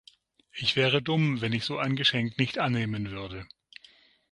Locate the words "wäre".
0.75-1.03